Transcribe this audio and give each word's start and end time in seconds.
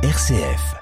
RCF. 0.00 0.76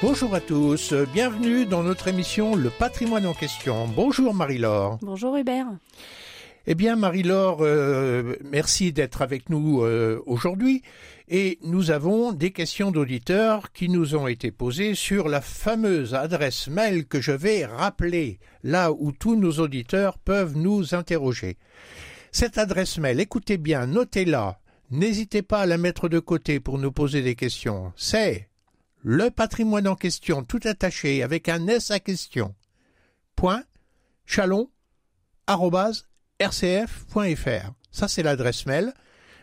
Bonjour 0.00 0.34
à 0.34 0.40
tous, 0.40 0.94
bienvenue 1.12 1.66
dans 1.66 1.82
notre 1.82 2.08
émission 2.08 2.56
Le 2.56 2.70
patrimoine 2.70 3.26
en 3.26 3.34
question. 3.34 3.86
Bonjour 3.88 4.32
Marie-Laure. 4.32 4.96
Bonjour 5.02 5.36
Hubert. 5.36 5.66
Eh 6.66 6.74
bien 6.74 6.96
Marie-Laure, 6.96 7.58
euh, 7.60 8.36
merci 8.42 8.90
d'être 8.94 9.20
avec 9.20 9.50
nous 9.50 9.82
euh, 9.82 10.22
aujourd'hui 10.24 10.80
et 11.28 11.58
nous 11.62 11.90
avons 11.90 12.32
des 12.32 12.52
questions 12.52 12.90
d'auditeurs 12.90 13.70
qui 13.72 13.90
nous 13.90 14.16
ont 14.16 14.28
été 14.28 14.50
posées 14.50 14.94
sur 14.94 15.28
la 15.28 15.42
fameuse 15.42 16.14
adresse 16.14 16.68
mail 16.68 17.06
que 17.06 17.20
je 17.20 17.32
vais 17.32 17.66
rappeler, 17.66 18.38
là 18.62 18.92
où 18.92 19.12
tous 19.12 19.36
nos 19.36 19.52
auditeurs 19.58 20.16
peuvent 20.16 20.56
nous 20.56 20.94
interroger. 20.94 21.58
Cette 22.38 22.58
adresse 22.58 22.98
mail, 22.98 23.18
écoutez 23.18 23.56
bien, 23.56 23.86
notez-la, 23.86 24.60
n'hésitez 24.90 25.40
pas 25.40 25.60
à 25.60 25.66
la 25.66 25.78
mettre 25.78 26.10
de 26.10 26.18
côté 26.18 26.60
pour 26.60 26.76
nous 26.76 26.92
poser 26.92 27.22
des 27.22 27.34
questions. 27.34 27.94
C'est 27.96 28.50
le 29.02 29.30
patrimoine 29.30 29.88
en 29.88 29.96
question, 29.96 30.44
tout 30.44 30.60
attaché, 30.64 31.22
avec 31.22 31.48
un 31.48 31.66
S 31.66 31.90
à 31.90 31.98
question. 31.98 32.54
Point, 33.36 33.64
chalon. 34.26 34.68
Ça, 37.90 38.06
c'est 38.06 38.22
l'adresse 38.22 38.66
mail. 38.66 38.92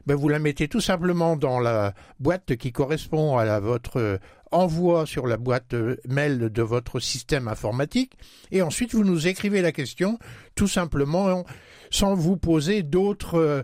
Ben, 0.06 0.16
vous 0.16 0.28
la 0.30 0.40
mettez 0.40 0.68
tout 0.68 0.82
simplement 0.82 1.38
dans 1.38 1.60
la 1.60 1.94
boîte 2.20 2.56
qui 2.58 2.72
correspond 2.72 3.38
à 3.38 3.60
votre 3.60 4.20
envoi 4.52 5.06
sur 5.06 5.28
la 5.28 5.38
boîte 5.38 5.74
mail 6.08 6.50
de 6.50 6.62
votre 6.62 7.00
système 7.00 7.48
informatique 7.48 8.14
et 8.52 8.62
ensuite 8.62 8.94
vous 8.94 9.04
nous 9.04 9.28
écrivez 9.28 9.62
la 9.62 9.72
question 9.72 10.20
tout 10.56 10.68
simplement 10.68 11.44
sans 11.90 12.16
vous 12.16 12.38
poser 12.38 12.84
d'autres 12.84 13.40
euh, 13.40 13.64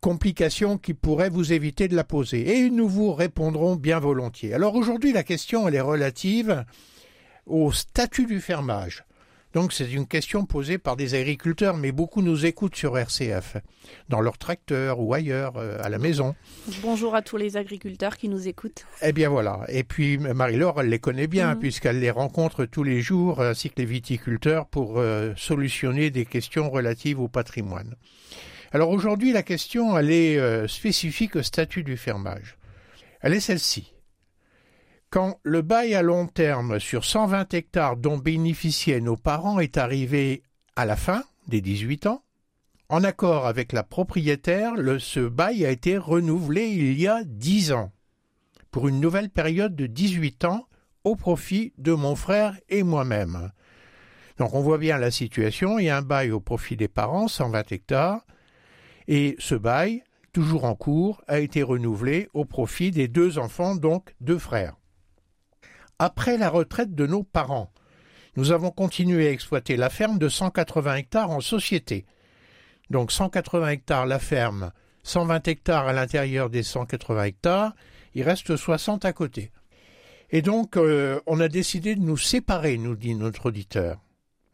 complications 0.00 0.78
qui 0.78 0.94
pourraient 0.94 1.30
vous 1.30 1.52
éviter 1.52 1.88
de 1.88 1.96
la 1.96 2.04
poser 2.04 2.58
et 2.58 2.70
nous 2.70 2.88
vous 2.88 3.12
répondrons 3.12 3.76
bien 3.76 3.98
volontiers. 3.98 4.54
Alors 4.54 4.74
aujourd'hui 4.74 5.12
la 5.12 5.22
question 5.22 5.66
elle 5.66 5.74
est 5.74 5.80
relative 5.80 6.64
au 7.46 7.72
statut 7.72 8.26
du 8.26 8.40
fermage. 8.40 9.04
Donc 9.52 9.72
c'est 9.72 9.90
une 9.90 10.06
question 10.06 10.44
posée 10.44 10.78
par 10.78 10.96
des 10.96 11.14
agriculteurs, 11.14 11.76
mais 11.76 11.90
beaucoup 11.90 12.22
nous 12.22 12.46
écoutent 12.46 12.76
sur 12.76 12.96
RCF, 12.96 13.56
dans 14.08 14.20
leur 14.20 14.38
tracteur 14.38 15.00
ou 15.00 15.12
ailleurs, 15.12 15.56
euh, 15.56 15.78
à 15.82 15.88
la 15.88 15.98
maison. 15.98 16.36
Bonjour 16.82 17.16
à 17.16 17.22
tous 17.22 17.36
les 17.36 17.56
agriculteurs 17.56 18.16
qui 18.16 18.28
nous 18.28 18.46
écoutent. 18.46 18.84
Eh 19.02 19.12
bien 19.12 19.28
voilà. 19.28 19.64
Et 19.68 19.82
puis 19.82 20.18
Marie-Laure, 20.18 20.80
elle 20.80 20.88
les 20.88 21.00
connaît 21.00 21.26
bien, 21.26 21.54
mhm. 21.54 21.58
puisqu'elle 21.58 21.98
les 21.98 22.12
rencontre 22.12 22.64
tous 22.64 22.84
les 22.84 23.00
jours, 23.00 23.40
ainsi 23.40 23.70
que 23.70 23.80
les 23.80 23.86
viticulteurs, 23.86 24.66
pour 24.66 24.98
euh, 24.98 25.32
solutionner 25.36 26.10
des 26.10 26.26
questions 26.26 26.70
relatives 26.70 27.18
au 27.18 27.28
patrimoine. 27.28 27.96
Alors 28.72 28.90
aujourd'hui, 28.90 29.32
la 29.32 29.42
question, 29.42 29.98
elle 29.98 30.12
est 30.12 30.38
euh, 30.38 30.68
spécifique 30.68 31.34
au 31.34 31.42
statut 31.42 31.82
du 31.82 31.96
fermage. 31.96 32.56
Elle 33.20 33.34
est 33.34 33.40
celle-ci. 33.40 33.92
Quand 35.10 35.40
le 35.42 35.60
bail 35.60 35.96
à 35.96 36.02
long 36.02 36.28
terme 36.28 36.78
sur 36.78 37.04
120 37.04 37.52
hectares 37.54 37.96
dont 37.96 38.16
bénéficiaient 38.16 39.00
nos 39.00 39.16
parents 39.16 39.58
est 39.58 39.76
arrivé 39.76 40.44
à 40.76 40.86
la 40.86 40.94
fin 40.94 41.24
des 41.48 41.60
18 41.60 42.06
ans, 42.06 42.22
en 42.88 43.02
accord 43.02 43.48
avec 43.48 43.72
la 43.72 43.82
propriétaire, 43.82 44.74
ce 45.00 45.18
bail 45.18 45.66
a 45.66 45.70
été 45.70 45.98
renouvelé 45.98 46.68
il 46.68 46.96
y 46.96 47.08
a 47.08 47.24
10 47.24 47.72
ans, 47.72 47.90
pour 48.70 48.86
une 48.86 49.00
nouvelle 49.00 49.30
période 49.30 49.74
de 49.74 49.88
18 49.88 50.44
ans 50.44 50.68
au 51.02 51.16
profit 51.16 51.72
de 51.76 51.92
mon 51.92 52.14
frère 52.14 52.56
et 52.68 52.84
moi-même. 52.84 53.50
Donc 54.38 54.54
on 54.54 54.60
voit 54.60 54.78
bien 54.78 54.96
la 54.96 55.10
situation, 55.10 55.80
il 55.80 55.86
y 55.86 55.90
a 55.90 55.96
un 55.96 56.02
bail 56.02 56.30
au 56.30 56.38
profit 56.38 56.76
des 56.76 56.86
parents, 56.86 57.26
120 57.26 57.72
hectares, 57.72 58.24
et 59.08 59.34
ce 59.40 59.56
bail, 59.56 60.04
toujours 60.32 60.66
en 60.66 60.76
cours, 60.76 61.20
a 61.26 61.40
été 61.40 61.64
renouvelé 61.64 62.28
au 62.32 62.44
profit 62.44 62.92
des 62.92 63.08
deux 63.08 63.38
enfants, 63.38 63.74
donc 63.74 64.14
deux 64.20 64.38
frères. 64.38 64.79
Après 66.02 66.38
la 66.38 66.48
retraite 66.48 66.94
de 66.94 67.06
nos 67.06 67.22
parents, 67.22 67.70
nous 68.34 68.52
avons 68.52 68.70
continué 68.70 69.28
à 69.28 69.32
exploiter 69.32 69.76
la 69.76 69.90
ferme 69.90 70.18
de 70.18 70.30
180 70.30 70.94
hectares 70.94 71.30
en 71.30 71.42
société. 71.42 72.06
Donc 72.88 73.12
180 73.12 73.68
hectares 73.68 74.06
la 74.06 74.18
ferme, 74.18 74.72
120 75.02 75.46
hectares 75.48 75.88
à 75.88 75.92
l'intérieur 75.92 76.48
des 76.48 76.62
180 76.62 77.24
hectares, 77.24 77.74
il 78.14 78.22
reste 78.22 78.56
60 78.56 79.04
à 79.04 79.12
côté. 79.12 79.52
Et 80.30 80.40
donc 80.40 80.78
euh, 80.78 81.20
on 81.26 81.38
a 81.38 81.48
décidé 81.48 81.94
de 81.96 82.00
nous 82.00 82.16
séparer, 82.16 82.78
nous 82.78 82.96
dit 82.96 83.14
notre 83.14 83.50
auditeur. 83.50 84.00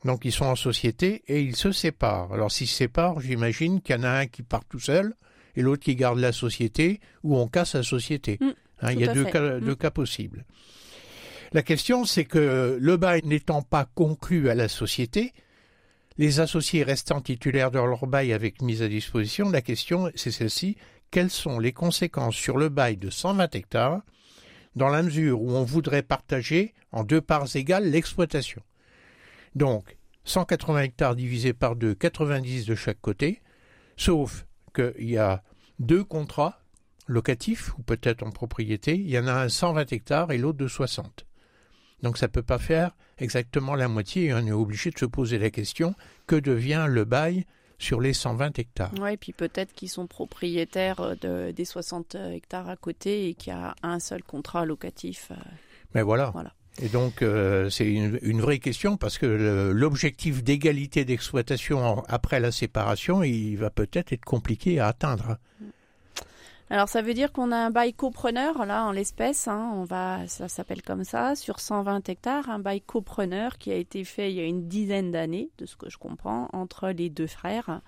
Donc 0.05 0.25
ils 0.25 0.33
sont 0.33 0.47
en 0.47 0.57
société 0.57 1.23
et 1.29 1.43
ils 1.43 1.55
se 1.55 1.71
séparent. 1.71 2.33
Alors 2.33 2.51
s'ils 2.51 2.67
se 2.67 2.75
séparent, 2.75 3.21
j'imagine 3.21 3.81
qu'il 3.83 3.95
y 3.95 3.99
en 4.01 4.03
a 4.03 4.11
un 4.11 4.27
qui 4.27 4.43
part 4.43 4.65
tout 4.65 4.81
seul 4.81 5.15
et 5.55 5.63
l'autre 5.63 5.85
qui 5.85 5.95
garde 5.95 6.19
la 6.19 6.33
société 6.33 6.99
ou 7.23 7.37
on 7.37 7.47
casse 7.47 7.77
la 7.77 7.85
société. 7.85 8.37
Mmh, 8.41 8.51
hein, 8.81 8.91
il 8.91 8.99
y 8.99 9.09
a 9.09 9.15
deux 9.15 9.27
cas, 9.27 9.61
deux 9.61 9.77
cas 9.77 9.93
possibles. 9.93 10.45
La 11.53 11.63
question, 11.63 12.05
c'est 12.05 12.25
que 12.25 12.77
le 12.81 12.97
bail 12.97 13.21
n'étant 13.25 13.63
pas 13.63 13.85
conclu 13.95 14.49
à 14.49 14.55
la 14.55 14.69
société, 14.69 15.33
les 16.19 16.41
associés 16.41 16.83
restant 16.83 17.21
titulaires 17.21 17.71
de 17.71 17.79
leur 17.79 18.07
bail 18.07 18.33
avec 18.33 18.63
mise 18.63 18.83
à 18.83 18.89
disposition, 18.89 19.51
la 19.51 19.61
question, 19.61 20.11
c'est 20.15 20.31
celle-ci, 20.31 20.77
quelles 21.11 21.31
sont 21.31 21.59
les 21.59 21.73
conséquences 21.73 22.37
sur 22.37 22.57
le 22.57 22.69
bail 22.69 22.97
de 22.97 23.11
120 23.11 23.55
hectares 23.55 24.03
dans 24.75 24.89
la 24.89 25.03
mesure 25.03 25.41
où 25.41 25.51
on 25.51 25.65
voudrait 25.65 26.03
partager 26.03 26.75
en 26.93 27.05
deux 27.05 27.21
parts 27.21 27.55
égales 27.55 27.91
l'exploitation? 27.91 28.63
Donc, 29.55 29.97
180 30.25 30.83
hectares 30.83 31.17
divisés 31.17 31.53
par 31.53 31.77
deux, 31.77 31.95
90 31.95 32.67
de 32.67 32.75
chaque 32.75 33.01
côté, 33.01 33.41
sauf 33.97 34.47
qu'il 34.75 35.09
y 35.09 35.19
a 35.19 35.43
deux 35.79 36.03
contrats 36.03 36.61
locatifs 37.07 37.77
ou 37.79 37.83
peut-être 37.83 38.23
en 38.23 38.31
propriété, 38.31 38.95
il 38.95 39.09
y 39.09 39.19
en 39.19 39.27
a 39.27 39.35
un 39.35 39.49
120 39.49 39.93
hectares 39.93 40.33
et 40.33 40.39
l'autre 40.39 40.59
de 40.59 40.69
60. 40.69 41.26
Donc 42.03 42.19
ça 42.19 42.27
ne 42.27 42.33
peut 42.33 42.43
pas 42.43 42.59
faire 42.59 42.91
exactement 43.19 43.75
la 43.75 43.89
moitié 43.89 44.27
et 44.27 44.35
on 44.35 44.47
est 44.47 44.53
obligé 44.53 44.91
de 44.91 44.99
se 44.99 45.07
poser 45.07 45.39
la 45.39 45.51
question 45.51 45.95
que 46.27 46.37
devient 46.37 46.87
le 46.89 47.05
bail 47.05 47.47
sur 47.79 48.01
les 48.01 48.13
120 48.13 48.59
hectares? 48.59 48.93
Oui, 49.01 49.13
et 49.13 49.17
puis 49.17 49.33
peut-être 49.33 49.73
qu'ils 49.73 49.89
sont 49.89 50.07
propriétaires 50.07 51.17
de, 51.21 51.51
des 51.51 51.65
60 51.65 52.15
hectares 52.15 52.69
à 52.69 52.77
côté 52.77 53.29
et 53.29 53.35
qu'il 53.35 53.53
y 53.53 53.57
a 53.57 53.75
un 53.83 53.99
seul 53.99 54.23
contrat 54.23 54.65
locatif. 54.65 55.29
Euh. 55.31 55.35
Mais 55.95 56.03
voilà. 56.03 56.31
voilà. 56.31 56.53
Et 56.81 56.89
donc 56.89 57.23
euh, 57.23 57.71
c'est 57.71 57.91
une, 57.91 58.41
vraie 58.41 58.59
question 58.59 58.99
parce 58.99 59.17
que 59.17 59.73
l'objectif 59.75 60.45
d'égalité 60.45 61.07
d'exploitation 61.07 62.05
après 62.07 62.39
la 62.39 62.53
séparation, 62.53 63.23
il 63.23 63.57
va 63.57 63.71
peut-être 63.71 64.13
être 64.13 64.25
compliqué 64.25 64.79
à 64.79 64.89
atteindre. 64.89 65.39
Mm. 65.61 65.65
Alors 66.69 66.89
ça 66.89 67.01
veut 67.01 67.15
dire 67.15 67.33
qu'on 67.33 67.53
a 67.53 67.57
un 67.57 67.71
bail 67.71 67.95
copreneur 67.95 68.67
là 68.67 68.85
en 68.85 68.91
l'espèce, 68.91 69.47
hein, 69.47 69.71
on 69.75 69.85
va, 69.85 70.27
ça 70.27 70.49
s'appelle 70.49 70.83
comme 70.83 71.05
ça, 71.05 71.37
sur 71.37 71.61
120 71.61 72.09
hectares, 72.09 72.51
un 72.51 72.59
bail 72.59 72.81
copreneur 72.81 73.57
qui 73.59 73.71
a 73.71 73.77
été 73.77 74.03
fait 74.03 74.33
il 74.33 74.37
y 74.37 74.41
a 74.41 74.45
une 74.45 74.67
dizaine 74.67 75.13
d'années, 75.13 75.51
de 75.59 75.67
ce 75.67 75.77
que 75.77 75.89
je 75.89 75.97
comprends, 75.97 76.49
entre 76.53 76.89
les 76.89 77.09
deux 77.09 77.29
frères. 77.29 77.83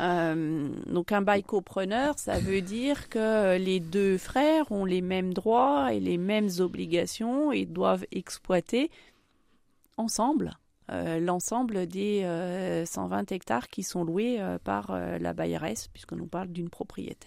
Euh, 0.00 0.68
donc 0.86 1.12
un 1.12 1.22
bail 1.22 1.44
copreneur, 1.44 2.18
ça 2.18 2.38
veut 2.38 2.60
dire 2.60 3.08
que 3.08 3.56
les 3.56 3.80
deux 3.80 4.18
frères 4.18 4.70
ont 4.70 4.84
les 4.84 5.00
mêmes 5.00 5.32
droits 5.32 5.94
et 5.94 6.00
les 6.00 6.18
mêmes 6.18 6.50
obligations 6.58 7.52
et 7.52 7.64
doivent 7.64 8.04
exploiter 8.12 8.90
ensemble 9.96 10.58
euh, 10.90 11.20
l'ensemble 11.20 11.86
des 11.86 12.20
120 12.84 13.32
euh, 13.32 13.34
hectares 13.34 13.68
qui 13.68 13.82
sont 13.82 14.04
loués 14.04 14.42
par 14.62 14.92
la 14.92 15.32
bailleresse, 15.32 15.88
puisque 15.88 16.12
nous 16.12 16.26
parle 16.26 16.48
d'une 16.48 16.68
propriété. 16.68 17.26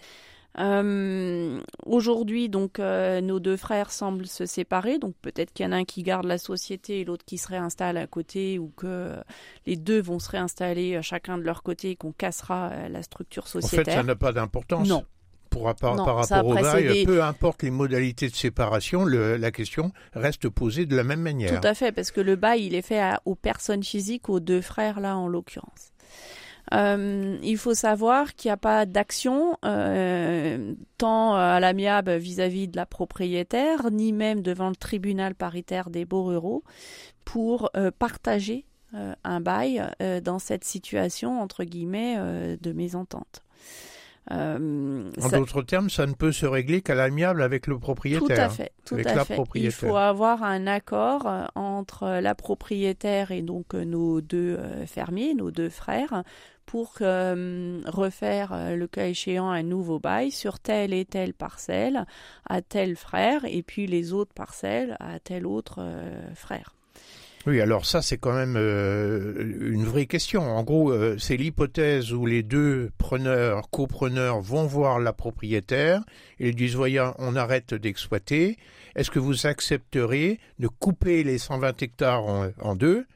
Euh, 0.58 1.60
aujourd'hui, 1.86 2.48
donc, 2.48 2.78
euh, 2.78 3.20
nos 3.20 3.38
deux 3.38 3.56
frères 3.56 3.90
semblent 3.90 4.26
se 4.26 4.46
séparer. 4.46 4.98
Donc, 4.98 5.14
peut-être 5.22 5.52
qu'il 5.52 5.64
y 5.64 5.68
en 5.68 5.72
a 5.72 5.76
un 5.76 5.84
qui 5.84 6.02
garde 6.02 6.26
la 6.26 6.38
société 6.38 7.00
et 7.00 7.04
l'autre 7.04 7.24
qui 7.24 7.38
se 7.38 7.48
réinstalle 7.48 7.96
à 7.96 8.06
côté, 8.06 8.58
ou 8.58 8.72
que 8.76 9.14
les 9.66 9.76
deux 9.76 10.00
vont 10.00 10.18
se 10.18 10.30
réinstaller 10.30 10.96
euh, 10.96 11.02
chacun 11.02 11.38
de 11.38 11.42
leur 11.42 11.62
côté 11.62 11.90
et 11.90 11.96
qu'on 11.96 12.12
cassera 12.12 12.88
la 12.88 13.02
structure 13.02 13.46
sociétaire. 13.46 13.80
En 13.80 13.84
fait, 13.84 13.92
ça 13.92 14.02
n'a 14.02 14.16
pas 14.16 14.32
d'importance. 14.32 14.88
Non. 14.88 15.04
Pour, 15.50 15.74
par, 15.74 15.96
rapport 15.96 16.46
au 16.46 16.54
bail, 16.54 17.04
peu 17.06 17.22
importe 17.22 17.62
les 17.62 17.70
modalités 17.70 18.28
de 18.28 18.34
séparation, 18.34 19.06
la 19.06 19.50
question 19.50 19.92
reste 20.12 20.50
posée 20.50 20.84
de 20.84 20.94
la 20.94 21.04
même 21.04 21.22
manière. 21.22 21.58
Tout 21.58 21.66
à 21.66 21.72
fait, 21.72 21.90
parce 21.90 22.10
que 22.10 22.20
le 22.20 22.36
bail, 22.36 22.66
il 22.66 22.74
est 22.74 22.82
fait 22.82 23.02
aux 23.24 23.34
personnes 23.34 23.82
physiques, 23.82 24.28
aux 24.28 24.40
deux 24.40 24.60
frères 24.60 25.00
là 25.00 25.16
en 25.16 25.26
l'occurrence. 25.26 25.92
Euh, 26.74 27.38
il 27.42 27.56
faut 27.56 27.74
savoir 27.74 28.34
qu'il 28.34 28.48
n'y 28.48 28.52
a 28.52 28.58
pas 28.58 28.86
d'action 28.86 29.56
euh, 29.64 30.74
tant 30.98 31.34
à 31.34 31.60
l'amiable 31.60 32.16
vis-à-vis 32.16 32.68
de 32.68 32.76
la 32.76 32.86
propriétaire, 32.86 33.90
ni 33.90 34.12
même 34.12 34.42
devant 34.42 34.68
le 34.68 34.76
tribunal 34.76 35.34
paritaire 35.34 35.90
des 35.90 36.04
beaux 36.04 36.24
ruraux, 36.24 36.62
pour 37.24 37.70
euh, 37.76 37.90
partager 37.96 38.64
un 39.22 39.40
bail 39.42 39.86
dans 40.24 40.38
cette 40.38 40.64
situation 40.64 41.42
entre 41.42 41.64
guillemets 41.64 42.16
de 42.56 42.72
mésentente. 42.72 43.42
Euh, 44.30 45.10
en 45.22 45.28
d'autres 45.28 45.62
termes, 45.62 45.88
ça 45.88 46.06
ne 46.06 46.12
peut 46.12 46.32
se 46.32 46.44
régler 46.44 46.82
qu'à 46.82 46.94
l'amiable 46.94 47.42
avec 47.42 47.66
le 47.66 47.78
propriétaire. 47.78 48.26
Tout 48.26 48.32
à 48.42 48.48
fait. 48.48 48.72
Tout 48.84 48.96
à 48.96 49.24
fait. 49.24 49.38
Il 49.54 49.70
faut 49.70 49.96
avoir 49.96 50.42
un 50.42 50.66
accord 50.66 51.26
euh, 51.26 51.44
entre 51.54 52.20
la 52.20 52.34
propriétaire 52.34 53.30
et 53.30 53.42
donc 53.42 53.74
euh, 53.74 53.84
nos 53.84 54.20
deux 54.20 54.58
fermiers, 54.86 55.34
nos 55.34 55.50
deux 55.50 55.70
frères, 55.70 56.22
pour 56.66 56.96
refaire 56.98 58.76
le 58.76 58.86
cas 58.86 59.06
échéant 59.06 59.48
un 59.48 59.62
nouveau 59.62 59.98
bail 59.98 60.30
sur 60.30 60.58
telle 60.58 60.92
et 60.92 61.06
telle 61.06 61.32
parcelle 61.32 62.04
à 62.46 62.60
tel 62.60 62.94
frère 62.96 63.46
et 63.46 63.62
puis 63.62 63.86
les 63.86 64.12
autres 64.12 64.34
parcelles 64.34 64.96
à 65.00 65.18
tel 65.18 65.46
autre 65.46 65.80
frère. 66.34 66.74
Oui, 67.48 67.62
alors 67.62 67.86
ça 67.86 68.02
c'est 68.02 68.18
quand 68.18 68.34
même 68.34 68.56
euh, 68.58 69.72
une 69.72 69.86
vraie 69.86 70.04
question. 70.04 70.42
En 70.42 70.62
gros, 70.64 70.92
euh, 70.92 71.16
c'est 71.16 71.38
l'hypothèse 71.38 72.12
où 72.12 72.26
les 72.26 72.42
deux 72.42 72.90
preneurs, 72.98 73.70
copreneurs 73.70 74.42
vont 74.42 74.66
voir 74.66 74.98
la 74.98 75.14
propriétaire 75.14 76.02
et 76.40 76.52
disent 76.52 76.74
voyons, 76.74 77.14
on 77.16 77.36
arrête 77.36 77.72
d'exploiter. 77.72 78.58
Est-ce 78.96 79.10
que 79.10 79.18
vous 79.18 79.46
accepterez 79.46 80.40
de 80.58 80.68
couper 80.68 81.24
les 81.24 81.38
120 81.38 81.80
hectares 81.80 82.24
en 82.60 82.76
deux 82.76 83.06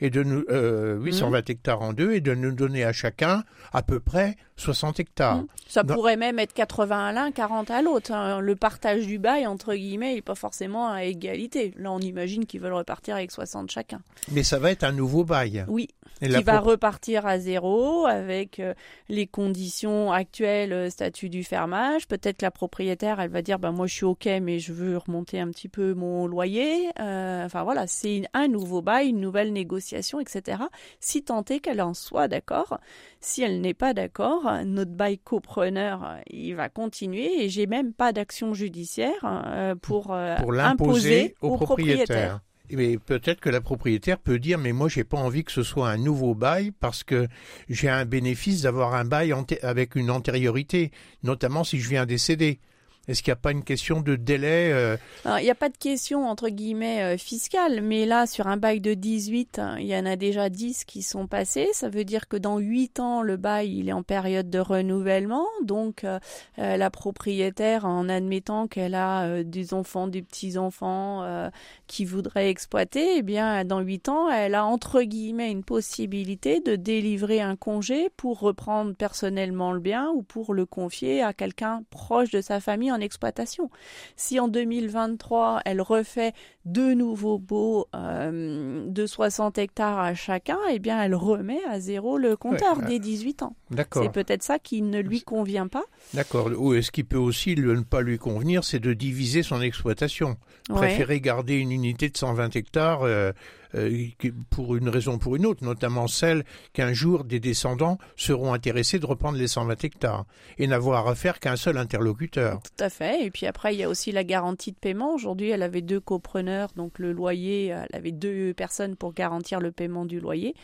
et 0.00 0.10
de 0.10 0.22
nous, 0.22 0.44
euh, 0.50 0.98
820 1.00 1.40
mmh. 1.40 1.52
hectares 1.52 1.82
en 1.82 1.92
deux 1.92 2.12
et 2.12 2.20
de 2.20 2.34
nous 2.34 2.52
donner 2.52 2.84
à 2.84 2.92
chacun 2.92 3.44
à 3.72 3.82
peu 3.82 4.00
près 4.00 4.36
60 4.60 5.00
hectares. 5.00 5.38
Mmh. 5.38 5.46
Ça 5.66 5.84
pourrait 5.84 6.16
même 6.16 6.38
être 6.38 6.52
80 6.52 7.06
à 7.06 7.12
l'un, 7.12 7.30
40 7.30 7.70
à 7.70 7.82
l'autre. 7.82 8.12
Hein. 8.12 8.40
Le 8.40 8.56
partage 8.56 9.06
du 9.06 9.18
bail, 9.18 9.46
entre 9.46 9.74
guillemets, 9.74 10.14
n'est 10.14 10.22
pas 10.22 10.34
forcément 10.34 10.90
à 10.90 11.04
égalité. 11.04 11.72
Là, 11.78 11.92
on 11.92 12.00
imagine 12.00 12.46
qu'ils 12.46 12.60
veulent 12.60 12.74
repartir 12.74 13.16
avec 13.16 13.30
60 13.30 13.70
chacun. 13.70 14.00
Mais 14.32 14.42
ça 14.42 14.58
va 14.58 14.70
être 14.70 14.84
un 14.84 14.92
nouveau 14.92 15.24
bail. 15.24 15.64
Oui, 15.68 15.88
qui 16.20 16.42
va 16.42 16.60
repartir 16.60 17.26
à 17.26 17.38
zéro 17.38 18.06
avec 18.06 18.60
euh, 18.60 18.74
les 19.08 19.26
conditions 19.26 20.12
actuelles, 20.12 20.72
euh, 20.72 20.90
statut 20.90 21.28
du 21.28 21.44
fermage. 21.44 22.06
Peut-être 22.06 22.38
que 22.38 22.44
la 22.44 22.50
propriétaire, 22.50 23.20
elle 23.20 23.30
va 23.30 23.42
dire, 23.42 23.58
bah, 23.58 23.70
moi 23.70 23.86
je 23.86 23.94
suis 23.94 24.04
OK, 24.04 24.26
mais 24.42 24.58
je 24.58 24.72
veux 24.72 24.98
remonter 24.98 25.40
un 25.40 25.48
petit 25.48 25.68
peu 25.68 25.94
mon 25.94 26.26
loyer. 26.26 26.88
Euh, 27.00 27.44
enfin 27.46 27.62
voilà, 27.62 27.86
c'est 27.86 28.22
un 28.34 28.48
nouveau 28.48 28.82
bail, 28.82 29.08
une 29.08 29.20
nouvelle 29.20 29.52
négociation, 29.52 30.20
etc. 30.20 30.62
Si 31.00 31.22
tant 31.22 31.44
est 31.44 31.60
qu'elle 31.60 31.80
en 31.80 31.94
soit 31.94 32.28
d'accord. 32.28 32.78
Si 33.20 33.42
elle 33.42 33.60
n'est 33.60 33.74
pas 33.74 33.94
d'accord, 33.94 34.49
notre 34.64 34.92
bail 34.92 35.18
copreneur, 35.18 36.18
il 36.28 36.54
va 36.54 36.68
continuer 36.68 37.44
et 37.44 37.48
j'ai 37.48 37.66
même 37.66 37.92
pas 37.92 38.12
d'action 38.12 38.54
judiciaire 38.54 39.76
pour, 39.82 40.14
pour 40.38 40.52
l'imposer 40.52 41.34
au, 41.40 41.56
propriétaire. 41.56 42.40
Mais 42.72 42.98
peut-être 42.98 43.40
que 43.40 43.50
la 43.50 43.60
propriétaire 43.60 44.18
peut 44.18 44.38
dire 44.38 44.58
mais 44.58 44.72
moi 44.72 44.88
j'ai 44.88 45.04
pas 45.04 45.18
envie 45.18 45.44
que 45.44 45.52
ce 45.52 45.62
soit 45.62 45.90
un 45.90 45.96
nouveau 45.96 46.34
bail 46.34 46.70
parce 46.70 47.02
que 47.02 47.28
j'ai 47.68 47.88
un 47.88 48.04
bénéfice 48.04 48.62
d'avoir 48.62 48.94
un 48.94 49.04
bail 49.04 49.34
avec 49.62 49.96
une 49.96 50.10
antériorité, 50.10 50.92
notamment 51.22 51.64
si 51.64 51.80
je 51.80 51.88
viens 51.88 52.06
décéder. 52.06 52.60
Est-ce 53.08 53.22
qu'il 53.22 53.30
n'y 53.30 53.38
a 53.38 53.40
pas 53.40 53.50
une 53.50 53.64
question 53.64 54.02
de 54.02 54.14
délai 54.14 54.70
euh 54.72 54.96
Il 55.24 55.42
n'y 55.42 55.50
a 55.50 55.54
pas 55.54 55.70
de 55.70 55.76
question, 55.76 56.28
entre 56.28 56.48
guillemets, 56.48 57.02
euh, 57.02 57.16
fiscale, 57.16 57.80
mais 57.80 58.04
là, 58.04 58.26
sur 58.26 58.46
un 58.46 58.56
bail 58.56 58.80
de 58.80 58.94
18, 58.94 59.58
hein, 59.58 59.76
il 59.80 59.86
y 59.86 59.96
en 59.96 60.04
a 60.06 60.16
déjà 60.16 60.50
10 60.50 60.84
qui 60.84 61.02
sont 61.02 61.26
passés. 61.26 61.68
Ça 61.72 61.88
veut 61.88 62.04
dire 62.04 62.28
que 62.28 62.36
dans 62.36 62.58
8 62.58 63.00
ans, 63.00 63.22
le 63.22 63.36
bail, 63.36 63.78
il 63.78 63.88
est 63.88 63.92
en 63.92 64.02
période 64.02 64.50
de 64.50 64.58
renouvellement. 64.58 65.46
Donc, 65.64 66.04
euh, 66.04 66.18
la 66.56 66.90
propriétaire, 66.90 67.84
en 67.86 68.08
admettant 68.08 68.68
qu'elle 68.68 68.94
a 68.94 69.42
des 69.42 69.72
enfants, 69.72 70.06
des 70.06 70.22
petits-enfants 70.22 71.50
qui 71.86 72.04
voudraient 72.04 72.50
exploiter, 72.50 73.16
eh 73.16 73.22
bien, 73.22 73.64
dans 73.64 73.80
8 73.80 74.08
ans, 74.08 74.30
elle 74.30 74.54
a, 74.54 74.64
entre 74.64 75.02
guillemets, 75.02 75.50
une 75.50 75.64
possibilité 75.64 76.60
de 76.60 76.76
délivrer 76.76 77.40
un 77.40 77.56
congé 77.56 78.10
pour 78.16 78.40
reprendre 78.40 78.94
personnellement 78.94 79.72
le 79.72 79.80
bien 79.80 80.10
ou 80.14 80.22
pour 80.22 80.54
le 80.54 80.66
confier 80.66 81.22
à 81.22 81.32
quelqu'un 81.32 81.82
proche 81.90 82.30
de 82.30 82.40
sa 82.40 82.60
famille 82.60 82.89
en 82.92 83.00
exploitation. 83.00 83.70
Si 84.16 84.40
en 84.40 84.48
2023, 84.48 85.62
elle 85.64 85.80
refait 85.80 86.32
deux 86.64 86.94
nouveaux 86.94 87.38
baux 87.38 87.88
euh, 87.94 88.86
de 88.86 89.06
60 89.06 89.58
hectares 89.58 89.98
à 89.98 90.14
chacun, 90.14 90.58
eh 90.70 90.78
bien, 90.78 91.02
elle 91.02 91.14
remet 91.14 91.60
à 91.68 91.80
zéro 91.80 92.18
le 92.18 92.36
compteur 92.36 92.82
des 92.82 92.98
18 92.98 93.42
ans. 93.42 93.56
D'accord. 93.70 94.02
C'est 94.02 94.12
peut-être 94.12 94.42
ça 94.42 94.58
qui 94.58 94.82
ne 94.82 95.00
lui 95.00 95.22
convient 95.22 95.68
pas. 95.68 95.84
D'accord. 96.14 96.50
Ou 96.56 96.74
est-ce 96.74 96.90
qui 96.90 97.04
peut 97.04 97.16
aussi 97.16 97.54
ne 97.54 97.80
pas 97.80 98.02
lui 98.02 98.18
convenir, 98.18 98.64
c'est 98.64 98.80
de 98.80 98.92
diviser 98.92 99.42
son 99.42 99.60
exploitation. 99.60 100.36
Préférer 100.68 101.20
garder 101.20 101.54
une 101.56 101.72
unité 101.72 102.08
de 102.08 102.16
120 102.16 102.56
hectares 102.56 103.02
euh, 103.02 103.32
euh, 103.74 104.08
pour 104.50 104.76
une 104.76 104.88
raison 104.88 105.14
ou 105.14 105.18
pour 105.18 105.36
une 105.36 105.46
autre, 105.46 105.64
notamment 105.64 106.06
celle 106.06 106.44
qu'un 106.72 106.92
jour 106.92 107.24
des 107.24 107.40
descendants 107.40 107.98
seront 108.16 108.52
intéressés 108.52 108.98
de 108.98 109.06
reprendre 109.06 109.38
les 109.38 109.48
120 109.48 109.84
hectares 109.84 110.26
et 110.58 110.66
n'avoir 110.66 111.08
à 111.08 111.14
faire 111.14 111.40
qu'un 111.40 111.56
seul 111.56 111.78
interlocuteur. 111.78 112.60
Tout 112.62 112.84
à 112.84 112.90
fait. 112.90 113.24
Et 113.24 113.30
puis 113.30 113.46
après, 113.46 113.74
il 113.74 113.78
y 113.78 113.82
a 113.82 113.88
aussi 113.88 114.12
la 114.12 114.24
garantie 114.24 114.72
de 114.72 114.78
paiement. 114.78 115.14
Aujourd'hui, 115.14 115.50
elle 115.50 115.62
avait 115.62 115.82
deux 115.82 116.00
copreneurs, 116.00 116.70
donc 116.76 116.98
le 116.98 117.12
loyer, 117.12 117.66
elle 117.66 117.96
avait 117.96 118.12
deux 118.12 118.54
personnes 118.54 118.96
pour 118.96 119.12
garantir 119.12 119.60
le 119.60 119.72
paiement 119.72 120.04
du 120.04 120.20
loyer. 120.20 120.54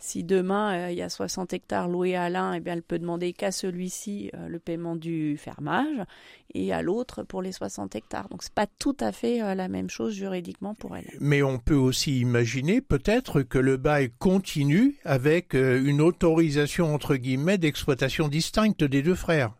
Si 0.00 0.24
demain 0.24 0.86
euh, 0.86 0.90
il 0.90 0.98
y 0.98 1.02
a 1.02 1.10
60 1.10 1.52
hectares 1.52 1.86
loués 1.86 2.16
à 2.16 2.30
l'un, 2.30 2.54
eh 2.54 2.60
bien 2.60 2.72
elle 2.72 2.82
peut 2.82 2.98
demander 2.98 3.34
qu'à 3.34 3.52
celui-ci 3.52 4.30
euh, 4.34 4.48
le 4.48 4.58
paiement 4.58 4.96
du 4.96 5.36
fermage 5.36 6.04
et 6.54 6.72
à 6.72 6.80
l'autre 6.80 7.22
pour 7.22 7.42
les 7.42 7.52
60 7.52 7.94
hectares. 7.94 8.28
Donc 8.30 8.42
c'est 8.42 8.54
pas 8.54 8.66
tout 8.66 8.96
à 8.98 9.12
fait 9.12 9.42
euh, 9.42 9.54
la 9.54 9.68
même 9.68 9.90
chose 9.90 10.14
juridiquement 10.14 10.74
pour 10.74 10.96
elle. 10.96 11.06
Mais 11.20 11.42
on 11.42 11.58
peut 11.58 11.74
aussi 11.74 12.18
imaginer 12.18 12.80
peut-être 12.80 13.42
que 13.42 13.58
le 13.58 13.76
bail 13.76 14.10
continue 14.18 14.96
avec 15.04 15.52
une 15.52 16.00
autorisation 16.00 16.94
entre 16.94 17.16
guillemets 17.16 17.58
d'exploitation 17.58 18.28
distincte 18.28 18.82
des 18.82 19.02
deux 19.02 19.14
frères. 19.14 19.52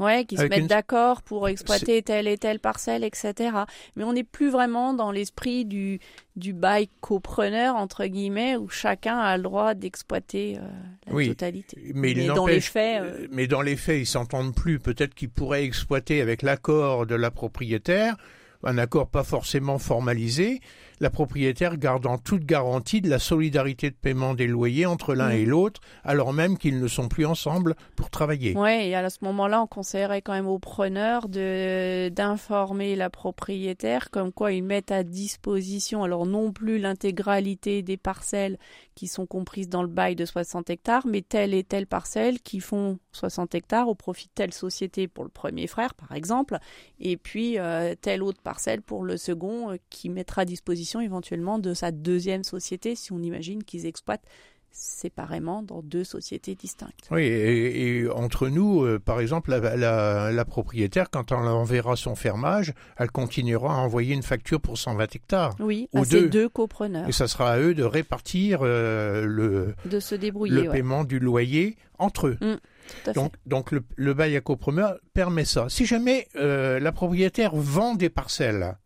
Ouais, 0.00 0.24
qui 0.24 0.38
se 0.38 0.44
mettent 0.44 0.66
d'accord 0.66 1.20
pour 1.20 1.46
exploiter 1.46 2.02
telle 2.02 2.26
et 2.26 2.38
telle 2.38 2.58
parcelle, 2.58 3.04
etc. 3.04 3.50
Mais 3.96 4.04
on 4.04 4.14
n'est 4.14 4.24
plus 4.24 4.50
vraiment 4.50 4.94
dans 4.94 5.12
l'esprit 5.12 5.66
du, 5.66 6.00
du 6.36 6.54
bail 6.54 6.88
copreneur, 7.02 7.76
entre 7.76 8.06
guillemets, 8.06 8.56
où 8.56 8.70
chacun 8.70 9.18
a 9.18 9.36
le 9.36 9.42
droit 9.42 9.74
d'exploiter 9.74 10.56
euh, 10.56 10.62
la 11.06 11.12
oui, 11.12 11.28
totalité. 11.28 11.92
Mais, 11.94 12.14
dans 12.14 12.46
les 12.46 12.62
faits... 12.62 13.02
Euh, 13.02 13.26
mais 13.30 13.46
dans 13.46 13.60
les 13.60 13.76
faits, 13.76 14.00
ils 14.00 14.06
s'entendent 14.06 14.54
plus. 14.54 14.78
Peut-être 14.78 15.14
qu'ils 15.14 15.28
pourraient 15.28 15.64
exploiter 15.64 16.22
avec 16.22 16.40
l'accord 16.40 17.04
de 17.04 17.14
la 17.14 17.30
propriétaire, 17.30 18.16
un 18.64 18.78
accord 18.78 19.10
pas 19.10 19.22
forcément 19.22 19.78
formalisé, 19.78 20.60
la 21.00 21.10
propriétaire 21.10 21.78
gardant 21.78 22.18
toute 22.18 22.44
garantie 22.44 23.00
de 23.00 23.08
la 23.08 23.18
solidarité 23.18 23.90
de 23.90 23.96
paiement 23.96 24.34
des 24.34 24.46
loyers 24.46 24.86
entre 24.86 25.14
l'un 25.14 25.30
et 25.30 25.46
l'autre, 25.46 25.80
alors 26.04 26.32
même 26.32 26.58
qu'ils 26.58 26.78
ne 26.78 26.88
sont 26.88 27.08
plus 27.08 27.24
ensemble 27.24 27.74
pour 27.96 28.10
travailler. 28.10 28.54
Oui, 28.56 28.70
et 28.70 28.94
à 28.94 29.08
ce 29.08 29.18
moment-là, 29.22 29.62
on 29.62 29.66
conseillerait 29.66 30.20
quand 30.20 30.34
même 30.34 30.46
aux 30.46 30.58
preneurs 30.58 31.28
d'informer 31.28 32.96
la 32.96 33.10
propriétaire 33.10 34.10
comme 34.10 34.32
quoi 34.32 34.52
ils 34.52 34.62
mettent 34.62 34.92
à 34.92 35.02
disposition, 35.02 36.04
alors 36.04 36.26
non 36.26 36.52
plus 36.52 36.78
l'intégralité 36.78 37.82
des 37.82 37.96
parcelles 37.96 38.58
qui 38.94 39.08
sont 39.08 39.24
comprises 39.24 39.70
dans 39.70 39.82
le 39.82 39.88
bail 39.88 40.14
de 40.14 40.26
60 40.26 40.68
hectares, 40.68 41.06
mais 41.06 41.22
telle 41.22 41.54
et 41.54 41.64
telle 41.64 41.86
parcelle 41.86 42.40
qui 42.40 42.60
font 42.60 42.98
60 43.12 43.54
hectares 43.54 43.88
au 43.88 43.94
profit 43.94 44.26
de 44.26 44.32
telle 44.34 44.52
société 44.52 45.08
pour 45.08 45.24
le 45.24 45.30
premier 45.30 45.66
frère, 45.66 45.94
par 45.94 46.12
exemple, 46.12 46.58
et 47.00 47.16
puis 47.16 47.58
euh, 47.58 47.94
telle 47.98 48.22
autre 48.22 48.42
parcelle 48.42 48.82
pour 48.82 49.04
le 49.04 49.16
second 49.16 49.70
euh, 49.70 49.76
qui 49.88 50.10
mettra 50.10 50.42
à 50.42 50.44
disposition 50.44 50.89
éventuellement 50.98 51.60
de 51.60 51.74
sa 51.74 51.92
deuxième 51.92 52.42
société, 52.42 52.96
si 52.96 53.12
on 53.12 53.22
imagine 53.22 53.62
qu'ils 53.62 53.86
exploitent 53.86 54.26
séparément 54.72 55.62
dans 55.62 55.82
deux 55.82 56.04
sociétés 56.04 56.54
distinctes. 56.54 57.08
Oui, 57.10 57.24
et, 57.24 58.08
entre 58.08 58.48
nous, 58.48 58.84
euh, 58.84 58.98
par 58.98 59.20
exemple, 59.20 59.50
la, 59.50 60.44
propriétaire, 60.44 61.10
quand 61.10 61.32
on 61.32 61.46
enverra 61.46 61.96
son 61.96 62.14
fermage, 62.14 62.72
elle 62.96 63.10
continuera 63.10 63.74
à 63.74 63.78
envoyer 63.78 64.14
une 64.14 64.22
facture 64.22 64.60
pour 64.60 64.78
120 64.78 65.14
hectares. 65.14 65.54
Oui, 65.60 65.88
à 65.94 66.02
deux. 66.02 66.28
deux 66.28 66.48
copreneurs. 66.48 67.08
Et 67.08 67.12
ça 67.12 67.28
sera 67.28 67.52
à 67.52 67.58
eux 67.58 67.74
de 67.74 67.82
répartir 67.82 68.60
euh, 68.62 69.24
le, 69.26 69.74
de 69.84 70.00
se 70.00 70.14
débrouiller, 70.14 70.62
le 70.62 70.70
paiement 70.70 71.04
du 71.04 71.18
loyer 71.18 71.76
entre 71.98 72.28
eux. 72.28 72.38
Mm, 72.40 73.12
donc, 73.12 73.34
donc 73.46 73.72
le, 73.72 74.14
bail 74.14 74.36
à 74.36 74.40
copreneur 74.40 74.96
permet 75.12 75.44
ça. 75.44 75.66
Si 75.68 75.84
jamais 75.84 76.26
euh, 76.36 76.80
la 76.80 76.92
propriétaire 76.92 77.54
vend 77.54 77.94
des 77.94 78.08
parcelles, 78.08 78.76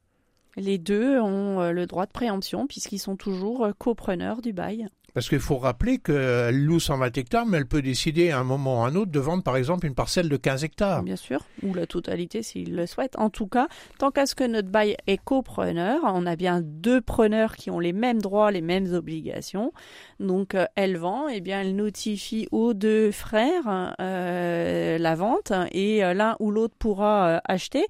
les 0.56 0.78
deux 0.78 1.20
ont 1.20 1.61
euh, 1.61 1.73
le 1.73 1.87
droit 1.87 2.06
de 2.06 2.12
préemption 2.12 2.66
puisqu'ils 2.66 2.99
sont 2.99 3.16
toujours 3.16 3.64
euh, 3.64 3.73
copreneurs 3.76 4.42
du 4.42 4.52
bail. 4.52 4.88
Parce 5.14 5.28
qu'il 5.28 5.38
faut 5.38 5.59
rappeler 5.59 5.99
qu'elle 5.99 6.64
loue 6.64 6.80
120 6.80 7.16
hectares, 7.16 7.47
mais 7.47 7.59
elle 7.59 7.66
peut 7.66 7.83
décider 7.83 8.33
à 8.33 8.40
un 8.40 8.44
moment 8.44 8.80
ou 8.80 8.85
à 8.85 8.88
un 8.88 8.97
autre 8.97 9.12
de 9.12 9.21
vendre 9.21 9.44
par 9.44 9.56
exemple 9.56 9.87
une 9.87 9.94
parcelle 9.94 10.28
de 10.28 10.37
15 10.37 10.64
hectares. 10.64 11.04
Bien 11.04 11.14
sûr, 11.14 11.47
ou 11.62 11.73
la 11.73 11.87
totalité 11.87 12.42
s'il 12.42 12.75
le 12.75 12.85
souhaite. 12.87 13.16
En 13.16 13.30
tout 13.30 13.47
cas, 13.47 13.68
tant 13.99 14.11
qu'à 14.11 14.26
ce 14.26 14.35
que 14.35 14.42
notre 14.42 14.71
bail 14.71 14.97
est 15.06 15.23
copreneur, 15.23 16.00
on 16.02 16.26
a 16.26 16.35
bien 16.35 16.61
deux 16.62 17.00
preneurs 17.00 17.54
qui 17.54 17.71
ont 17.71 17.78
les 17.78 17.92
mêmes 17.92 18.21
droits, 18.21 18.50
les 18.50 18.61
mêmes 18.61 18.92
obligations. 18.92 19.73
Donc 20.18 20.56
euh, 20.56 20.66
elle 20.75 20.97
vend, 20.97 21.28
et 21.28 21.37
eh 21.37 21.40
bien 21.40 21.61
elle 21.61 21.76
notifie 21.76 22.49
aux 22.50 22.75
deux 22.75 23.12
frères 23.12 23.94
euh, 24.00 24.99
la 24.99 25.14
vente 25.14 25.52
et 25.71 26.04
euh, 26.04 26.12
l'un 26.12 26.37
ou 26.40 26.50
l'autre 26.50 26.75
pourra 26.76 27.40
acheter, 27.44 27.87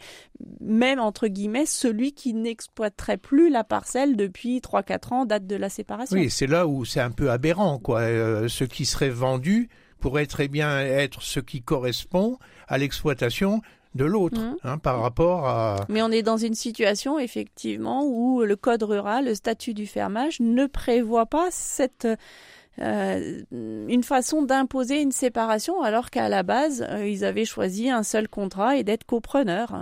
même 0.61 1.01
entre 1.01 1.29
guillemets 1.29 1.65
celui 1.65 2.13
qui 2.13 2.35
n'exploiterait 2.35 3.17
plus 3.17 3.49
la 3.49 3.65
parcelle 3.65 4.15
depuis 4.17 4.59
3-4 4.59 5.15
ans, 5.15 5.25
date 5.25 5.47
de 5.47 5.57
la 5.57 5.71
séparation. 5.71 6.19
Oui, 6.19 6.29
c'est 6.29 6.47
là 6.47 6.67
où 6.67 6.85
c'est 6.85 7.01
un 7.01 7.14
peu 7.15 7.31
aberrant, 7.31 7.79
quoi. 7.79 8.01
ce 8.03 8.65
qui 8.65 8.85
serait 8.85 9.09
vendu 9.09 9.71
pourrait 10.01 10.27
très 10.27 10.49
bien 10.49 10.81
être 10.81 11.23
ce 11.23 11.41
qui 11.41 11.63
correspond 11.63 12.39
à 12.69 12.77
l'exploitation 12.77 13.63
de 13.95 14.05
l'autre 14.05 14.41
Mhm. 14.41 14.57
hein, 14.65 14.79
par 14.79 15.01
rapport 15.01 15.47
à 15.47 15.87
Mais 15.89 16.03
on 16.03 16.11
est 16.11 16.23
dans 16.23 16.37
une 16.37 16.55
situation 16.55 17.19
effectivement 17.19 18.05
où 18.05 18.43
le 18.43 18.57
code 18.57 18.83
rural, 18.83 19.27
le 19.27 19.35
statut 19.35 19.73
du 19.73 19.87
fermage 19.87 20.41
ne 20.41 20.67
prévoit 20.67 21.27
pas 21.27 21.49
cette 21.51 22.07
euh, 22.81 23.43
une 23.53 24.03
façon 24.03 24.43
d'imposer 24.43 25.01
une 25.01 25.13
séparation 25.13 25.81
alors 25.83 26.11
qu'à 26.11 26.29
la 26.29 26.43
base 26.43 26.85
euh, 26.91 27.07
ils 27.07 27.25
avaient 27.25 27.45
choisi 27.45 27.89
un 27.89 28.03
seul 28.03 28.29
contrat 28.29 28.77
et 28.77 28.83
d'être 28.83 29.05
copreneurs. 29.05 29.81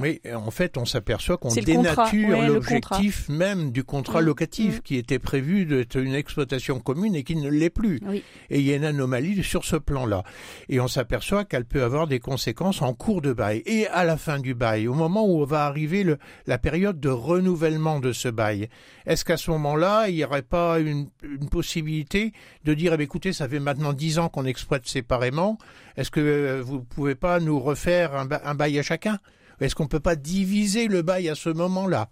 Oui, 0.00 0.20
en 0.32 0.50
fait, 0.50 0.78
on 0.78 0.84
s'aperçoit 0.84 1.36
qu'on 1.36 1.52
dénature 1.54 2.28
ouais, 2.28 2.46
l'objectif 2.48 3.28
même 3.28 3.72
du 3.72 3.84
contrat 3.84 4.22
Mm, 4.22 4.26
locatif 4.26 4.78
mm. 4.78 4.80
qui 4.82 4.96
était 4.96 5.18
prévu 5.18 5.66
d'être 5.66 5.96
une 5.96 6.14
exploitation 6.14 6.80
commune 6.80 7.14
et 7.14 7.24
qui 7.24 7.36
ne 7.36 7.48
l'est 7.48 7.70
plus. 7.70 8.00
Oui. 8.06 8.22
Et 8.50 8.60
il 8.60 8.66
y 8.66 8.72
a 8.72 8.76
une 8.76 8.84
anomalie 8.84 9.42
sur 9.42 9.64
ce 9.64 9.76
plan-là. 9.76 10.22
Et 10.68 10.80
on 10.80 10.88
s'aperçoit 10.88 11.44
qu'elle 11.44 11.64
peut 11.64 11.82
avoir 11.82 12.06
des 12.06 12.20
conséquences 12.20 12.82
en 12.82 12.94
cours 12.94 13.22
de 13.22 13.32
bail 13.32 13.62
et 13.66 13.86
à 13.88 14.04
la 14.04 14.16
fin 14.16 14.38
du 14.38 14.54
bail, 14.54 14.88
au 14.88 14.94
moment 14.94 15.26
où 15.26 15.44
va 15.44 15.66
arriver 15.66 16.04
le, 16.04 16.18
la 16.46 16.58
période 16.58 17.00
de 17.00 17.08
renouvellement 17.08 18.00
de 18.00 18.12
ce 18.12 18.28
bail. 18.28 18.68
Est-ce 19.06 19.24
qu'à 19.24 19.36
ce 19.36 19.50
moment-là, 19.50 20.08
il 20.08 20.16
n'y 20.16 20.24
aurait 20.24 20.42
pas 20.42 20.78
une, 20.78 21.08
une 21.22 21.48
possibilité 21.48 22.32
de 22.64 22.74
dire, 22.74 22.92
eh 22.94 22.96
bien, 22.96 23.04
écoutez, 23.04 23.32
ça 23.32 23.48
fait 23.48 23.60
maintenant 23.60 23.92
dix 23.92 24.18
ans 24.18 24.28
qu'on 24.28 24.44
exploite 24.44 24.86
séparément, 24.86 25.58
est-ce 25.96 26.10
que 26.10 26.20
euh, 26.20 26.62
vous 26.62 26.82
pouvez 26.82 27.14
pas 27.14 27.40
nous 27.40 27.58
refaire 27.60 28.14
un 28.14 28.54
bail 28.54 28.78
à 28.78 28.82
chacun? 28.82 29.18
Est-ce 29.62 29.74
qu'on 29.74 29.86
peut 29.86 30.00
pas 30.00 30.16
diviser 30.16 30.88
le 30.88 31.02
bail 31.02 31.28
à 31.28 31.34
ce 31.34 31.48
moment-là? 31.50 32.08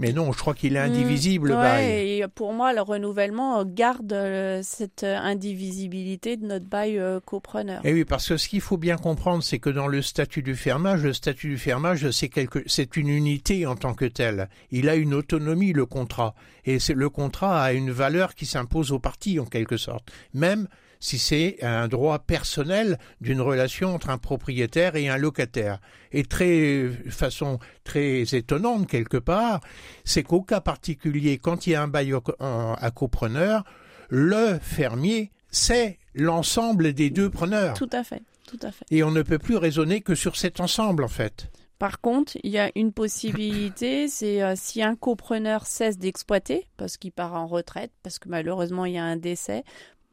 Mais 0.00 0.12
non, 0.12 0.30
je 0.30 0.38
crois 0.38 0.54
qu'il 0.54 0.76
est 0.76 0.78
indivisible, 0.78 1.48
le 1.48 1.54
Mm, 1.54 1.58
Ouais, 1.58 1.62
bail. 1.62 1.90
Et 2.20 2.24
pour 2.32 2.52
moi, 2.52 2.72
le 2.72 2.80
renouvellement 2.82 3.64
garde 3.64 4.12
euh, 4.12 4.60
cette 4.62 5.02
indivisibilité 5.02 6.36
de 6.36 6.46
notre 6.46 6.66
bail 6.66 6.98
euh, 7.00 7.18
copreneur. 7.18 7.84
Et 7.84 7.92
oui, 7.92 8.04
parce 8.04 8.28
que 8.28 8.36
ce 8.36 8.48
qu'il 8.48 8.60
faut 8.60 8.76
bien 8.76 8.96
comprendre, 8.96 9.42
c'est 9.42 9.58
que 9.58 9.70
dans 9.70 9.88
le 9.88 10.00
statut 10.00 10.42
du 10.42 10.54
fermage, 10.54 11.02
le 11.02 11.12
statut 11.12 11.48
du 11.48 11.58
fermage, 11.58 12.08
c'est 12.12 12.28
quelque, 12.28 12.62
c'est 12.66 12.96
une 12.96 13.08
unité 13.08 13.66
en 13.66 13.74
tant 13.74 13.92
que 13.94 14.04
telle. 14.04 14.48
Il 14.70 14.88
a 14.88 14.94
une 14.94 15.14
autonomie, 15.14 15.72
le 15.72 15.84
contrat. 15.84 16.34
Et 16.64 16.78
c'est, 16.78 16.94
le 16.94 17.10
contrat 17.10 17.60
a 17.60 17.72
une 17.72 17.90
valeur 17.90 18.36
qui 18.36 18.46
s'impose 18.46 18.92
aux 18.92 19.00
parties, 19.00 19.40
en 19.40 19.46
quelque 19.46 19.76
sorte. 19.76 20.12
Même 20.32 20.68
si 21.00 21.18
c'est 21.18 21.58
un 21.62 21.88
droit 21.88 22.18
personnel 22.18 22.98
d'une 23.20 23.40
relation 23.40 23.94
entre 23.94 24.10
un 24.10 24.18
propriétaire 24.18 24.96
et 24.96 25.08
un 25.08 25.16
locataire. 25.16 25.80
Et 26.12 26.24
très, 26.24 26.88
façon 27.10 27.58
très 27.84 28.22
étonnante 28.34 28.86
quelque 28.86 29.18
part, 29.18 29.60
c'est 30.04 30.22
qu'au 30.22 30.42
cas 30.42 30.60
particulier, 30.60 31.38
quand 31.38 31.66
il 31.66 31.70
y 31.70 31.74
a 31.74 31.82
un 31.82 31.88
bail 31.88 32.14
à 32.40 32.90
copreneur, 32.90 33.64
le 34.08 34.58
fermier, 34.60 35.30
c'est 35.50 35.98
l'ensemble 36.14 36.92
des 36.92 37.10
deux 37.10 37.30
preneurs. 37.30 37.74
Tout 37.74 37.90
à 37.92 38.04
fait, 38.04 38.22
tout 38.46 38.58
à 38.62 38.72
fait. 38.72 38.84
Et 38.90 39.02
on 39.02 39.10
ne 39.10 39.22
peut 39.22 39.38
plus 39.38 39.56
raisonner 39.56 40.00
que 40.00 40.14
sur 40.14 40.36
cet 40.36 40.60
ensemble, 40.60 41.04
en 41.04 41.08
fait. 41.08 41.50
Par 41.78 42.00
contre, 42.00 42.36
il 42.42 42.50
y 42.50 42.58
a 42.58 42.70
une 42.74 42.92
possibilité, 42.92 44.08
c'est 44.08 44.42
euh, 44.42 44.54
si 44.56 44.82
un 44.82 44.96
copreneur 44.96 45.66
cesse 45.66 45.98
d'exploiter, 45.98 46.66
parce 46.76 46.96
qu'il 46.96 47.12
part 47.12 47.34
en 47.34 47.46
retraite, 47.46 47.92
parce 48.02 48.18
que 48.18 48.28
malheureusement 48.28 48.84
il 48.84 48.94
y 48.94 48.98
a 48.98 49.04
un 49.04 49.16
décès, 49.16 49.62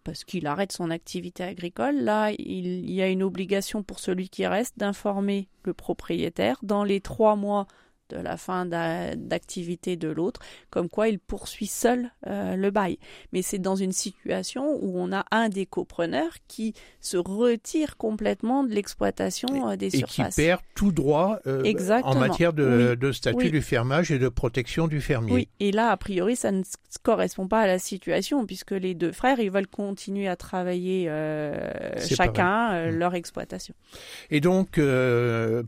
parce 0.05 0.23
qu'il 0.23 0.47
arrête 0.47 0.71
son 0.71 0.91
activité 0.91 1.43
agricole, 1.43 1.95
là 1.95 2.31
il, 2.31 2.89
y 2.89 3.01
a 3.01 3.09
une 3.09 3.23
obligation 3.23 3.83
pour 3.83 3.99
celui 3.99 4.29
qui 4.29 4.47
reste 4.47 4.77
d'informer 4.77 5.49
le 5.63 5.73
propriétaire. 5.73 6.57
Dans 6.63 6.85
les 6.85 7.01
trois 7.01 7.35
mois 7.35 7.67
de 8.09 8.17
la 8.17 8.37
fin 8.37 8.65
d'a- 8.65 9.15
d'activité 9.15 9.95
de 9.95 10.07
l'autre, 10.09 10.41
comme 10.69 10.89
quoi 10.89 11.07
il 11.09 11.19
poursuit 11.19 11.67
seul 11.67 12.11
euh, 12.27 12.55
le 12.55 12.71
bail. 12.71 12.97
Mais 13.33 13.41
c'est 13.41 13.59
dans 13.59 13.75
une 13.75 13.91
situation 13.91 14.77
où 14.81 14.99
on 14.99 15.11
a 15.11 15.25
un 15.31 15.49
des 15.49 15.65
copreneurs 15.65 16.33
qui 16.47 16.73
se 16.99 17.17
retire 17.17 17.97
complètement 17.97 18.63
de 18.63 18.73
l'exploitation 18.73 19.69
euh, 19.71 19.75
des 19.75 19.87
Et 19.95 20.03
qui 20.03 20.13
surfaces. 20.13 20.35
perd 20.35 20.61
tout 20.75 20.91
droit 20.91 21.39
euh, 21.47 21.63
en 22.03 22.15
matière 22.15 22.53
de, 22.53 22.89
Oui. 22.91 22.97
de 22.97 23.11
statut 23.11 23.37
Oui. 23.37 23.51
du 23.51 23.61
fermage 23.61 24.11
et 24.11 24.19
de 24.19 24.29
protection 24.29 24.87
du 24.87 25.01
fermier. 25.01 25.33
Oui, 25.33 25.47
et 25.59 25.71
là, 25.71 25.89
a 25.91 25.97
priori, 25.97 26.35
ça 26.35 26.51
ne 26.51 26.63
correspond 27.03 27.47
pas 27.47 27.61
à 27.61 27.67
la 27.67 27.79
situation, 27.79 28.45
puisque 28.45 28.71
les 28.71 28.93
deux 28.93 29.11
frères, 29.11 29.39
ils 29.39 29.51
veulent 29.51 29.67
continuer 29.67 30.27
à 30.27 30.35
travailler 30.35 31.05
euh, 31.09 31.69
chacun 31.99 32.73
euh, 32.73 32.91
Mm. 32.91 32.95
leur 32.97 33.15
exploitation. 33.15 33.73
Et 34.29 34.39
donc, 34.41 34.79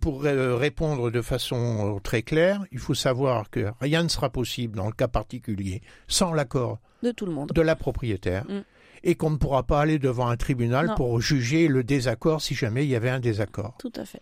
pour 0.01 0.21
répondre 0.23 1.09
de 1.11 1.21
façon 1.21 1.99
très 2.03 2.21
claire, 2.27 2.61
il 2.71 2.79
faut 2.79 2.93
savoir 2.93 3.49
que 3.49 3.67
rien 3.81 4.03
ne 4.03 4.09
sera 4.09 4.29
possible 4.29 4.75
dans 4.77 4.85
le 4.85 4.91
cas 4.91 5.07
particulier 5.07 5.81
sans 6.07 6.33
l'accord 6.33 6.77
De 7.01 7.11
tout 7.11 7.25
le 7.25 7.31
monde. 7.31 7.51
de 7.53 7.61
la 7.61 7.75
propriétaire 7.75 8.43
Mm. 8.47 8.61
et 9.03 9.15
qu'on 9.15 9.29
ne 9.31 9.37
pourra 9.37 9.63
pas 9.63 9.79
aller 9.81 9.97
devant 9.99 10.27
un 10.27 10.37
tribunal 10.37 10.87
Non. 10.87 10.95
pour 10.95 11.21
juger 11.21 11.67
le 11.67 11.83
désaccord 11.83 12.41
si 12.41 12.53
jamais 12.55 12.83
il 12.85 12.89
y 12.89 12.95
avait 12.95 13.09
un 13.09 13.19
désaccord. 13.19 13.75
Tout 13.79 13.93
à 13.95 14.05
fait. 14.05 14.21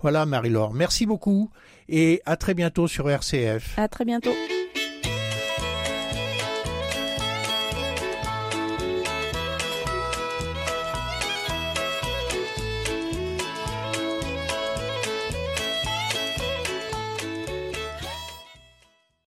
Voilà 0.00 0.24
Marie-Laure, 0.26 0.72
merci 0.72 1.04
beaucoup 1.06 1.50
et 1.88 2.22
à 2.26 2.36
très 2.36 2.54
bientôt 2.54 2.86
sur 2.88 3.08
RCF. 3.10 3.78
À 3.78 3.88
très 3.88 4.04
bientôt. 4.04 4.32